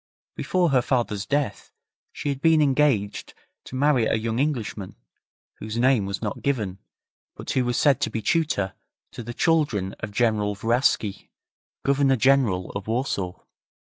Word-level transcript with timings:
Before 0.35 0.69
her 0.69 0.81
father's 0.81 1.27
death 1.27 1.71
she 2.11 2.29
had 2.29 2.41
been 2.41 2.59
engaged 2.59 3.35
to 3.65 3.75
marry 3.75 4.05
a 4.05 4.15
young 4.15 4.39
Englishman, 4.39 4.95
whose 5.59 5.77
name 5.77 6.07
was 6.07 6.23
not 6.23 6.41
given, 6.41 6.79
but 7.35 7.51
who 7.51 7.63
was 7.65 7.77
said 7.77 8.01
to 8.01 8.09
be 8.09 8.19
tutor 8.19 8.73
to 9.11 9.21
the 9.21 9.35
children 9.35 9.93
of 9.99 10.09
General 10.11 10.55
Vraski, 10.55 11.29
Governor 11.85 12.15
General 12.15 12.71
of 12.71 12.87
Warsaw. 12.87 13.43